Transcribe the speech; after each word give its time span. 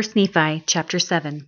1 0.00 0.12
Nephi 0.16 0.62
chapter 0.66 0.98
7 0.98 1.46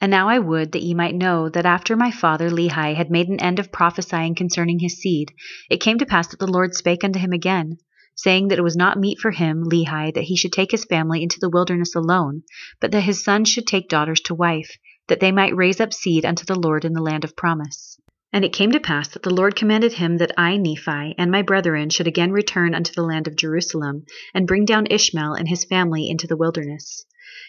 And 0.00 0.10
now 0.10 0.28
I 0.28 0.40
would 0.40 0.72
that 0.72 0.82
ye 0.82 0.94
might 0.94 1.14
know 1.14 1.48
that 1.48 1.64
after 1.64 1.94
my 1.94 2.10
father 2.10 2.50
Lehi 2.50 2.92
had 2.92 3.08
made 3.08 3.28
an 3.28 3.38
end 3.38 3.60
of 3.60 3.70
prophesying 3.70 4.34
concerning 4.34 4.80
his 4.80 4.98
seed, 4.98 5.30
it 5.70 5.80
came 5.80 5.98
to 5.98 6.04
pass 6.04 6.26
that 6.26 6.40
the 6.40 6.50
Lord 6.50 6.74
spake 6.74 7.04
unto 7.04 7.20
him 7.20 7.30
again, 7.30 7.78
saying 8.16 8.48
that 8.48 8.58
it 8.58 8.64
was 8.64 8.74
not 8.74 8.98
meet 8.98 9.20
for 9.20 9.30
him, 9.30 9.62
Lehi, 9.62 10.12
that 10.12 10.24
he 10.24 10.36
should 10.36 10.52
take 10.52 10.72
his 10.72 10.84
family 10.84 11.22
into 11.22 11.38
the 11.38 11.48
wilderness 11.48 11.94
alone, 11.94 12.42
but 12.80 12.90
that 12.90 13.02
his 13.02 13.22
sons 13.22 13.48
should 13.48 13.64
take 13.64 13.88
daughters 13.88 14.20
to 14.22 14.34
wife, 14.34 14.76
that 15.06 15.20
they 15.20 15.30
might 15.30 15.54
raise 15.54 15.80
up 15.80 15.92
seed 15.92 16.24
unto 16.24 16.44
the 16.44 16.58
Lord 16.58 16.84
in 16.84 16.94
the 16.94 17.00
land 17.00 17.22
of 17.22 17.36
promise. 17.36 17.96
And 18.32 18.44
it 18.44 18.52
came 18.52 18.72
to 18.72 18.80
pass 18.80 19.06
that 19.10 19.22
the 19.22 19.32
Lord 19.32 19.54
commanded 19.54 19.92
him 19.92 20.16
that 20.16 20.32
I, 20.36 20.56
Nephi, 20.56 21.14
and 21.16 21.30
my 21.30 21.42
brethren 21.42 21.90
should 21.90 22.08
again 22.08 22.32
return 22.32 22.74
unto 22.74 22.92
the 22.92 23.04
land 23.04 23.28
of 23.28 23.36
Jerusalem, 23.36 24.04
and 24.34 24.48
bring 24.48 24.64
down 24.64 24.88
Ishmael 24.90 25.34
and 25.34 25.48
his 25.48 25.64
family 25.64 26.10
into 26.10 26.26
the 26.26 26.36
wilderness. 26.36 27.06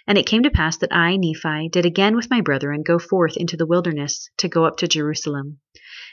And 0.08 0.18
it 0.18 0.26
came 0.26 0.44
to 0.44 0.50
pass 0.50 0.78
that 0.78 0.96
I, 0.96 1.18
Nephi, 1.18 1.70
did 1.70 1.86
again 1.86 2.16
with 2.16 2.30
my 2.30 2.42
brethren 2.42 2.84
go 2.84 3.00
forth 3.00 3.36
into 3.36 3.58
the 3.58 3.66
wilderness 3.66 4.30
to 4.38 4.48
go 4.48 4.66
up 4.66 4.78
to 4.78 4.88
Jerusalem. 4.88 5.60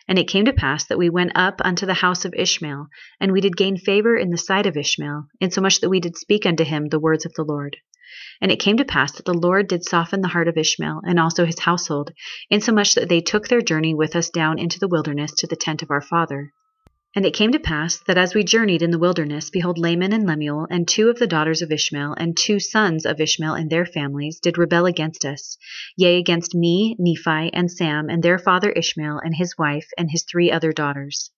And 0.09 0.19
it 0.19 0.27
came 0.27 0.47
to 0.47 0.53
pass 0.53 0.85
that 0.87 0.99
we 0.99 1.09
went 1.09 1.33
up 1.37 1.61
unto 1.65 1.87
the 1.87 1.95
house 1.95 2.25
of 2.25 2.35
Ishmael, 2.35 2.89
and 3.21 3.31
we 3.31 3.41
did 3.41 3.57
gain 3.57 3.77
favor 3.77 4.17
in 4.17 4.31
the 4.31 4.37
sight 4.37 4.67
of 4.67 4.77
Ishmael, 4.77 5.29
insomuch 5.41 5.81
that 5.81 5.91
we 5.91 6.01
did 6.01 6.17
speak 6.17 6.45
unto 6.45 6.65
him 6.65 6.89
the 6.89 6.99
words 6.99 7.25
of 7.25 7.35
the 7.35 7.45
Lord. 7.45 7.77
And 8.41 8.51
it 8.51 8.59
came 8.59 8.77
to 8.79 8.85
pass 8.85 9.13
that 9.13 9.27
the 9.27 9.33
Lord 9.33 9.69
did 9.69 9.85
soften 9.85 10.23
the 10.23 10.29
heart 10.29 10.49
of 10.49 10.59
Ishmael, 10.59 11.03
and 11.05 11.21
also 11.21 11.45
his 11.45 11.61
household, 11.61 12.13
insomuch 12.51 12.95
that 12.95 13.09
they 13.09 13.21
took 13.21 13.47
their 13.47 13.61
journey 13.61 13.95
with 13.95 14.17
us 14.17 14.29
down 14.29 14.59
into 14.59 14.81
the 14.81 14.89
wilderness 14.89 15.33
to 15.35 15.47
the 15.47 15.57
tent 15.57 15.83
of 15.83 15.91
our 15.91 16.01
father. 16.01 16.53
And 17.15 17.27
it 17.27 17.35
came 17.35 17.53
to 17.53 17.59
pass 17.59 17.99
that 18.07 18.17
as 18.17 18.35
we 18.35 18.43
journeyed 18.43 18.81
in 18.81 18.91
the 18.91 18.99
wilderness, 18.99 19.51
behold, 19.51 19.77
Laman 19.77 20.15
and 20.15 20.27
Lemuel, 20.27 20.67
and 20.71 20.89
two 20.89 21.11
of 21.11 21.19
the 21.19 21.27
daughters 21.27 21.61
of 21.61 21.71
Ishmael, 21.71 22.15
and 22.15 22.35
two 22.35 22.59
sons 22.59 23.05
of 23.05 23.21
Ishmael 23.21 23.53
and 23.53 23.69
their 23.69 23.85
families, 23.85 24.41
did 24.41 24.57
rebel 24.57 24.87
against 24.87 25.27
us, 25.27 25.59
yea, 25.95 26.17
against 26.17 26.55
me, 26.55 26.97
Nephi, 26.99 27.53
and 27.53 27.71
Sam, 27.71 28.09
and 28.09 28.23
their 28.23 28.39
father 28.39 28.73
Ishmael, 28.73 29.19
and 29.23 29.37
his 29.37 29.59
wife, 29.59 29.91
and 29.99 30.11
his 30.11 30.23
three 30.23 30.51
other 30.51 30.73
daughters. 30.73 31.31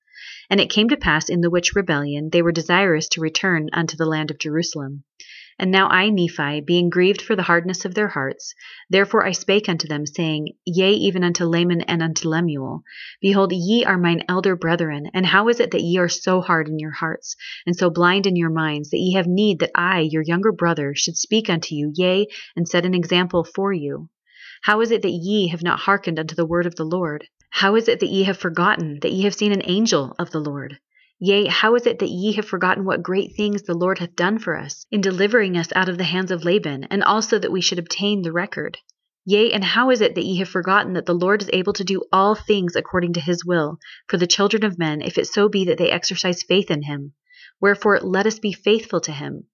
And 0.48 0.60
it 0.60 0.70
came 0.70 0.88
to 0.90 0.96
pass 0.96 1.28
in 1.28 1.40
the 1.40 1.50
which 1.50 1.74
rebellion 1.74 2.30
they 2.30 2.42
were 2.42 2.52
desirous 2.52 3.08
to 3.08 3.20
return 3.20 3.68
unto 3.72 3.96
the 3.96 4.06
land 4.06 4.30
of 4.30 4.38
Jerusalem. 4.38 5.02
And 5.56 5.70
now 5.70 5.88
I, 5.88 6.10
Nephi, 6.10 6.62
being 6.62 6.90
grieved 6.90 7.22
for 7.22 7.36
the 7.36 7.44
hardness 7.44 7.84
of 7.84 7.94
their 7.94 8.08
hearts, 8.08 8.54
therefore 8.90 9.24
I 9.24 9.30
spake 9.30 9.68
unto 9.68 9.86
them, 9.86 10.04
saying, 10.04 10.54
Yea, 10.64 10.92
even 10.92 11.22
unto 11.22 11.44
Laman 11.44 11.82
and 11.82 12.02
unto 12.02 12.28
Lemuel, 12.28 12.82
Behold, 13.20 13.52
ye 13.52 13.84
are 13.84 13.96
mine 13.96 14.24
elder 14.28 14.56
brethren, 14.56 15.10
and 15.14 15.24
how 15.24 15.48
is 15.48 15.60
it 15.60 15.70
that 15.70 15.82
ye 15.82 15.96
are 15.98 16.08
so 16.08 16.40
hard 16.40 16.68
in 16.68 16.80
your 16.80 16.90
hearts, 16.90 17.36
and 17.66 17.76
so 17.76 17.88
blind 17.88 18.26
in 18.26 18.34
your 18.34 18.50
minds, 18.50 18.90
that 18.90 18.98
ye 18.98 19.12
have 19.12 19.28
need 19.28 19.60
that 19.60 19.70
I, 19.76 20.00
your 20.00 20.22
younger 20.22 20.50
brother, 20.50 20.92
should 20.96 21.16
speak 21.16 21.48
unto 21.48 21.76
you, 21.76 21.92
yea, 21.94 22.26
and 22.56 22.68
set 22.68 22.84
an 22.84 22.94
example 22.94 23.44
for 23.44 23.72
you? 23.72 24.08
How 24.62 24.80
is 24.80 24.90
it 24.90 25.02
that 25.02 25.10
ye 25.10 25.48
have 25.48 25.62
not 25.62 25.78
hearkened 25.78 26.18
unto 26.18 26.34
the 26.34 26.46
word 26.46 26.66
of 26.66 26.74
the 26.74 26.84
Lord? 26.84 27.28
How 27.50 27.76
is 27.76 27.86
it 27.86 28.00
that 28.00 28.10
ye 28.10 28.24
have 28.24 28.38
forgotten 28.38 28.98
that 29.02 29.12
ye 29.12 29.22
have 29.22 29.34
seen 29.34 29.52
an 29.52 29.62
angel 29.64 30.16
of 30.18 30.30
the 30.30 30.40
Lord? 30.40 30.78
Yea, 31.26 31.46
how 31.46 31.74
is 31.74 31.86
it 31.86 32.00
that 32.00 32.10
ye 32.10 32.32
have 32.32 32.44
forgotten 32.44 32.84
what 32.84 33.02
great 33.02 33.34
things 33.34 33.62
the 33.62 33.72
Lord 33.72 33.98
hath 33.98 34.14
done 34.14 34.38
for 34.38 34.58
us, 34.58 34.84
in 34.90 35.00
delivering 35.00 35.56
us 35.56 35.72
out 35.74 35.88
of 35.88 35.96
the 35.96 36.04
hands 36.04 36.30
of 36.30 36.44
Laban, 36.44 36.84
and 36.90 37.02
also 37.02 37.38
that 37.38 37.50
we 37.50 37.62
should 37.62 37.78
obtain 37.78 38.20
the 38.20 38.30
record? 38.30 38.76
Yea, 39.24 39.50
and 39.50 39.64
how 39.64 39.88
is 39.88 40.02
it 40.02 40.16
that 40.16 40.26
ye 40.26 40.36
have 40.36 40.50
forgotten 40.50 40.92
that 40.92 41.06
the 41.06 41.14
Lord 41.14 41.40
is 41.40 41.48
able 41.50 41.72
to 41.72 41.82
do 41.82 42.04
all 42.12 42.34
things 42.34 42.76
according 42.76 43.14
to 43.14 43.22
his 43.22 43.42
will, 43.42 43.78
for 44.06 44.18
the 44.18 44.26
children 44.26 44.64
of 44.64 44.78
men, 44.78 45.00
if 45.00 45.16
it 45.16 45.26
so 45.26 45.48
be 45.48 45.64
that 45.64 45.78
they 45.78 45.90
exercise 45.90 46.42
faith 46.42 46.70
in 46.70 46.82
him? 46.82 47.14
Wherefore 47.58 48.00
let 48.00 48.26
us 48.26 48.38
be 48.38 48.52
faithful 48.52 49.00
to 49.00 49.12
him. 49.12 49.44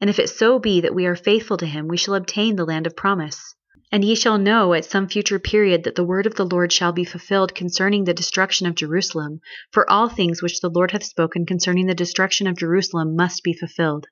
And 0.00 0.08
if 0.08 0.18
it 0.18 0.30
so 0.30 0.58
be 0.58 0.80
that 0.80 0.94
we 0.94 1.04
are 1.04 1.14
faithful 1.14 1.58
to 1.58 1.66
him, 1.66 1.88
we 1.88 1.98
shall 1.98 2.14
obtain 2.14 2.56
the 2.56 2.64
land 2.64 2.86
of 2.86 2.96
promise. 2.96 3.54
And 3.94 4.02
ye 4.02 4.14
shall 4.14 4.38
know 4.38 4.72
at 4.72 4.86
some 4.86 5.06
future 5.06 5.38
period 5.38 5.84
that 5.84 5.96
the 5.96 6.04
word 6.04 6.24
of 6.24 6.34
the 6.34 6.46
Lord 6.46 6.72
shall 6.72 6.92
be 6.92 7.04
fulfilled 7.04 7.54
concerning 7.54 8.04
the 8.04 8.14
destruction 8.14 8.66
of 8.66 8.74
Jerusalem, 8.74 9.42
for 9.70 9.88
all 9.90 10.08
things 10.08 10.40
which 10.40 10.62
the 10.62 10.70
Lord 10.70 10.92
hath 10.92 11.04
spoken 11.04 11.44
concerning 11.44 11.84
the 11.84 11.94
destruction 11.94 12.46
of 12.46 12.56
Jerusalem 12.56 13.14
must 13.16 13.42
be 13.42 13.52
fulfilled. 13.52 14.06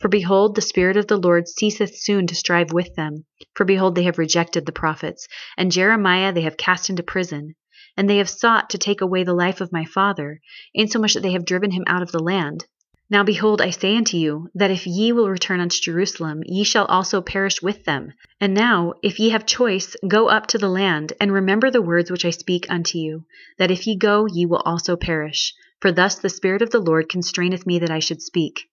For 0.00 0.08
behold, 0.08 0.56
the 0.56 0.60
Spirit 0.60 0.96
of 0.96 1.06
the 1.06 1.18
Lord 1.18 1.46
ceaseth 1.46 1.94
soon 1.94 2.26
to 2.26 2.34
strive 2.34 2.72
with 2.72 2.96
them. 2.96 3.24
For 3.54 3.64
behold, 3.64 3.94
they 3.94 4.02
have 4.02 4.18
rejected 4.18 4.66
the 4.66 4.72
prophets, 4.72 5.28
and 5.56 5.70
Jeremiah 5.70 6.32
they 6.32 6.42
have 6.42 6.56
cast 6.56 6.90
into 6.90 7.04
prison. 7.04 7.54
And 7.96 8.10
they 8.10 8.16
have 8.16 8.28
sought 8.28 8.70
to 8.70 8.78
take 8.78 9.02
away 9.02 9.22
the 9.22 9.34
life 9.34 9.60
of 9.60 9.70
my 9.70 9.84
father, 9.84 10.40
insomuch 10.74 11.14
that 11.14 11.22
they 11.22 11.32
have 11.32 11.44
driven 11.44 11.70
him 11.70 11.84
out 11.86 12.02
of 12.02 12.10
the 12.10 12.18
land. 12.18 12.64
Now 13.12 13.22
behold, 13.22 13.60
I 13.60 13.68
say 13.68 13.94
unto 13.94 14.16
you, 14.16 14.48
that 14.54 14.70
if 14.70 14.86
ye 14.86 15.12
will 15.12 15.28
return 15.28 15.60
unto 15.60 15.78
Jerusalem, 15.78 16.42
ye 16.46 16.64
shall 16.64 16.86
also 16.86 17.20
perish 17.20 17.60
with 17.60 17.84
them. 17.84 18.14
And 18.40 18.54
now, 18.54 18.94
if 19.02 19.20
ye 19.20 19.28
have 19.28 19.44
choice, 19.44 19.94
go 20.08 20.30
up 20.30 20.46
to 20.46 20.56
the 20.56 20.70
land, 20.70 21.12
and 21.20 21.30
remember 21.30 21.70
the 21.70 21.82
words 21.82 22.10
which 22.10 22.24
I 22.24 22.30
speak 22.30 22.64
unto 22.70 22.96
you, 22.96 23.26
that 23.58 23.70
if 23.70 23.86
ye 23.86 23.96
go, 23.98 24.24
ye 24.24 24.46
will 24.46 24.62
also 24.64 24.96
perish. 24.96 25.52
For 25.78 25.92
thus 25.92 26.14
the 26.20 26.30
Spirit 26.30 26.62
of 26.62 26.70
the 26.70 26.80
Lord 26.80 27.10
constraineth 27.10 27.66
me 27.66 27.78
that 27.80 27.90
I 27.90 27.98
should 27.98 28.22
speak. 28.22 28.70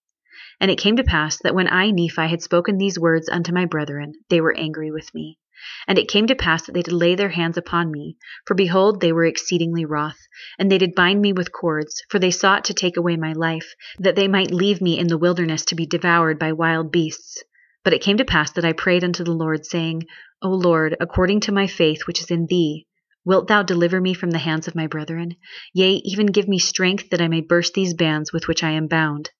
And 0.61 0.71
it 0.71 0.79
came 0.79 0.95
to 0.95 1.03
pass 1.03 1.39
that 1.39 1.53
when 1.53 1.67
I, 1.67 1.91
Nephi, 1.91 2.29
had 2.29 2.41
spoken 2.41 2.77
these 2.77 2.97
words 2.97 3.27
unto 3.27 3.51
my 3.51 3.65
brethren, 3.65 4.13
they 4.29 4.39
were 4.39 4.55
angry 4.55 4.89
with 4.89 5.13
me. 5.13 5.37
And 5.87 5.97
it 5.97 6.07
came 6.07 6.27
to 6.27 6.35
pass 6.35 6.65
that 6.65 6.71
they 6.71 6.81
did 6.81 6.93
lay 6.93 7.15
their 7.15 7.29
hands 7.29 7.57
upon 7.57 7.91
me, 7.91 8.15
for 8.45 8.53
behold, 8.53 9.01
they 9.01 9.11
were 9.11 9.25
exceedingly 9.25 9.83
wroth, 9.83 10.19
and 10.57 10.71
they 10.71 10.77
did 10.77 10.95
bind 10.95 11.21
me 11.21 11.33
with 11.33 11.51
cords, 11.51 12.01
for 12.09 12.17
they 12.17 12.31
sought 12.31 12.63
to 12.65 12.73
take 12.73 12.95
away 12.95 13.17
my 13.17 13.33
life, 13.33 13.75
that 13.97 14.15
they 14.15 14.27
might 14.27 14.51
leave 14.51 14.79
me 14.81 14.97
in 14.97 15.07
the 15.07 15.17
wilderness 15.17 15.65
to 15.65 15.75
be 15.75 15.85
devoured 15.85 16.39
by 16.39 16.53
wild 16.53 16.91
beasts. 16.91 17.43
But 17.83 17.93
it 17.93 18.01
came 18.01 18.17
to 18.17 18.25
pass 18.25 18.51
that 18.51 18.63
I 18.63 18.71
prayed 18.71 19.03
unto 19.03 19.23
the 19.23 19.33
Lord, 19.33 19.65
saying, 19.65 20.03
O 20.41 20.49
Lord, 20.49 20.95
according 21.01 21.41
to 21.41 21.51
my 21.51 21.67
faith 21.67 22.07
which 22.07 22.21
is 22.21 22.31
in 22.31 22.45
thee, 22.45 22.87
wilt 23.25 23.47
thou 23.47 23.63
deliver 23.63 23.99
me 23.99 24.13
from 24.13 24.31
the 24.31 24.37
hands 24.37 24.67
of 24.67 24.75
my 24.75 24.87
brethren? 24.87 25.35
Yea, 25.73 25.95
even 26.05 26.27
give 26.27 26.47
me 26.47 26.59
strength 26.59 27.09
that 27.09 27.21
I 27.21 27.27
may 27.27 27.41
burst 27.41 27.73
these 27.73 27.93
bands 27.93 28.31
with 28.31 28.47
which 28.47 28.63
I 28.63 28.71
am 28.71 28.87
bound. 28.87 29.31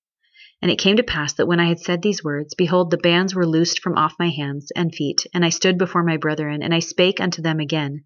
And 0.62 0.70
it 0.70 0.78
came 0.78 0.96
to 0.96 1.02
pass 1.02 1.32
that 1.34 1.46
when 1.46 1.58
I 1.58 1.68
had 1.68 1.80
said 1.80 2.02
these 2.02 2.22
words, 2.22 2.54
behold, 2.54 2.90
the 2.90 2.98
bands 2.98 3.34
were 3.34 3.46
loosed 3.46 3.80
from 3.80 3.96
off 3.96 4.18
my 4.18 4.28
hands 4.28 4.70
and 4.76 4.94
feet, 4.94 5.26
and 5.32 5.44
I 5.44 5.48
stood 5.48 5.78
before 5.78 6.02
my 6.02 6.18
brethren, 6.18 6.62
and 6.62 6.74
I 6.74 6.80
spake 6.80 7.20
unto 7.20 7.40
them 7.40 7.60
again. 7.60 8.04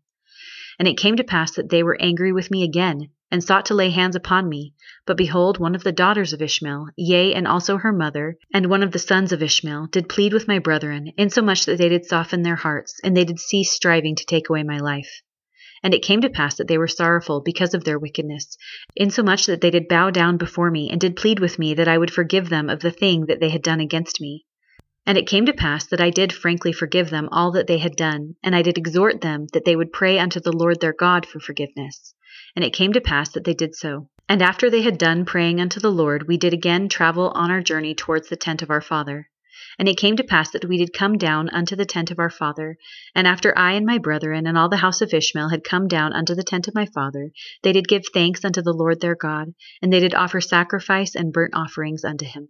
And 0.78 0.86
it 0.86 0.96
came 0.96 1.16
to 1.16 1.24
pass 1.24 1.52
that 1.52 1.68
they 1.68 1.82
were 1.82 2.00
angry 2.00 2.32
with 2.32 2.50
me 2.50 2.62
again, 2.62 3.10
and 3.30 3.42
sought 3.42 3.66
to 3.66 3.74
lay 3.74 3.90
hands 3.90 4.14
upon 4.14 4.48
me. 4.48 4.74
But 5.06 5.16
behold, 5.16 5.58
one 5.58 5.74
of 5.74 5.82
the 5.82 5.90
daughters 5.90 6.32
of 6.32 6.40
Ishmael, 6.40 6.90
yea, 6.96 7.34
and 7.34 7.48
also 7.48 7.78
her 7.78 7.92
mother, 7.92 8.36
and 8.52 8.66
one 8.66 8.84
of 8.84 8.92
the 8.92 8.98
sons 9.00 9.32
of 9.32 9.42
Ishmael, 9.42 9.88
did 9.90 10.08
plead 10.08 10.32
with 10.32 10.46
my 10.46 10.60
brethren, 10.60 11.12
insomuch 11.16 11.66
that 11.66 11.78
they 11.78 11.88
did 11.88 12.04
soften 12.04 12.42
their 12.42 12.56
hearts, 12.56 13.00
and 13.02 13.16
they 13.16 13.24
did 13.24 13.40
cease 13.40 13.72
striving 13.72 14.14
to 14.14 14.26
take 14.26 14.48
away 14.48 14.62
my 14.62 14.78
life. 14.78 15.22
And 15.84 15.94
it 15.94 16.02
came 16.02 16.22
to 16.22 16.30
pass 16.30 16.56
that 16.56 16.66
they 16.66 16.78
were 16.78 16.88
sorrowful 16.88 17.42
because 17.42 17.74
of 17.74 17.84
their 17.84 17.98
wickedness, 17.98 18.56
insomuch 18.96 19.44
that 19.46 19.60
they 19.60 19.70
did 19.70 19.86
bow 19.86 20.10
down 20.10 20.38
before 20.38 20.70
me, 20.70 20.90
and 20.90 20.98
did 20.98 21.14
plead 21.14 21.38
with 21.38 21.58
me 21.58 21.74
that 21.74 21.86
I 21.86 21.98
would 21.98 22.10
forgive 22.10 22.48
them 22.48 22.70
of 22.70 22.80
the 22.80 22.90
thing 22.90 23.26
that 23.26 23.38
they 23.38 23.50
had 23.50 23.62
done 23.62 23.80
against 23.80 24.18
me. 24.18 24.46
And 25.06 25.18
it 25.18 25.26
came 25.26 25.44
to 25.44 25.52
pass 25.52 25.86
that 25.88 26.00
I 26.00 26.08
did 26.08 26.32
frankly 26.32 26.72
forgive 26.72 27.10
them 27.10 27.28
all 27.30 27.52
that 27.52 27.66
they 27.66 27.76
had 27.76 27.96
done, 27.96 28.36
and 28.42 28.56
I 28.56 28.62
did 28.62 28.78
exhort 28.78 29.20
them 29.20 29.46
that 29.52 29.66
they 29.66 29.76
would 29.76 29.92
pray 29.92 30.18
unto 30.18 30.40
the 30.40 30.56
Lord 30.56 30.80
their 30.80 30.94
God 30.94 31.26
for 31.26 31.38
forgiveness. 31.38 32.14
And 32.56 32.64
it 32.64 32.72
came 32.72 32.94
to 32.94 33.02
pass 33.02 33.30
that 33.32 33.44
they 33.44 33.52
did 33.52 33.74
so. 33.74 34.08
And 34.26 34.40
after 34.40 34.70
they 34.70 34.80
had 34.80 34.96
done 34.96 35.26
praying 35.26 35.60
unto 35.60 35.80
the 35.80 35.92
Lord, 35.92 36.26
we 36.26 36.38
did 36.38 36.54
again 36.54 36.88
travel 36.88 37.30
on 37.34 37.50
our 37.50 37.60
journey 37.60 37.94
towards 37.94 38.30
the 38.30 38.36
tent 38.36 38.62
of 38.62 38.70
our 38.70 38.80
father. 38.80 39.28
And 39.78 39.88
it 39.88 39.96
came 39.96 40.16
to 40.16 40.24
pass 40.24 40.50
that 40.50 40.64
we 40.64 40.78
did 40.78 40.92
come 40.92 41.16
down 41.16 41.48
unto 41.50 41.76
the 41.76 41.84
tent 41.84 42.10
of 42.10 42.18
our 42.18 42.28
father. 42.28 42.76
And 43.14 43.24
after 43.24 43.56
I 43.56 43.74
and 43.74 43.86
my 43.86 43.98
brethren 43.98 44.48
and 44.48 44.58
all 44.58 44.68
the 44.68 44.78
house 44.78 45.00
of 45.00 45.14
Ishmael 45.14 45.50
had 45.50 45.62
come 45.62 45.86
down 45.86 46.12
unto 46.12 46.34
the 46.34 46.42
tent 46.42 46.66
of 46.66 46.74
my 46.74 46.86
father, 46.86 47.30
they 47.62 47.72
did 47.72 47.86
give 47.86 48.02
thanks 48.12 48.44
unto 48.44 48.62
the 48.62 48.72
Lord 48.72 49.00
their 49.00 49.14
God, 49.14 49.54
and 49.80 49.92
they 49.92 50.00
did 50.00 50.12
offer 50.12 50.40
sacrifice 50.40 51.14
and 51.14 51.32
burnt 51.32 51.54
offerings 51.54 52.04
unto 52.04 52.24
him. 52.24 52.48